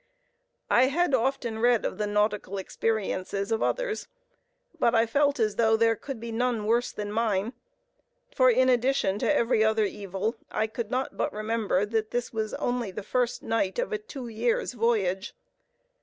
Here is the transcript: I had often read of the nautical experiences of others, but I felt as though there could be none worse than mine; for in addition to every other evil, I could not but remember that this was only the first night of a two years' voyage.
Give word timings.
I 0.71 0.87
had 0.87 1.13
often 1.13 1.59
read 1.59 1.85
of 1.85 1.99
the 1.99 2.07
nautical 2.07 2.57
experiences 2.57 3.51
of 3.51 3.61
others, 3.61 4.07
but 4.79 4.95
I 4.95 5.05
felt 5.05 5.39
as 5.39 5.57
though 5.57 5.77
there 5.77 5.95
could 5.95 6.19
be 6.19 6.31
none 6.31 6.65
worse 6.65 6.91
than 6.91 7.11
mine; 7.11 7.53
for 8.33 8.49
in 8.49 8.67
addition 8.67 9.19
to 9.19 9.31
every 9.31 9.63
other 9.63 9.85
evil, 9.85 10.37
I 10.49 10.65
could 10.65 10.89
not 10.89 11.17
but 11.17 11.31
remember 11.31 11.85
that 11.85 12.09
this 12.09 12.33
was 12.33 12.55
only 12.55 12.89
the 12.89 13.03
first 13.03 13.43
night 13.43 13.77
of 13.77 13.93
a 13.93 13.99
two 13.99 14.27
years' 14.27 14.73
voyage. 14.73 15.35